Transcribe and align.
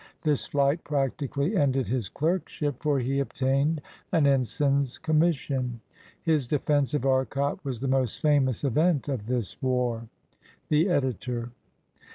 This 0.23 0.47
flight 0.47 0.83
practically 0.83 1.55
ended 1.55 1.87
his 1.87 2.09
clerkship, 2.09 2.81
for 2.81 2.97
he 2.97 3.19
obtained 3.19 3.83
an 4.11 4.25
ensign's 4.25 4.97
commission. 4.97 5.79
His 6.23 6.47
defense 6.47 6.95
of 6.95 7.05
Arcot 7.05 7.63
was 7.63 7.81
the 7.81 7.87
most 7.87 8.19
famous 8.19 8.63
event 8.63 9.07
of 9.07 9.27
this 9.27 9.61
war. 9.61 10.07
The 10.69 10.89
Editor. 10.89 11.51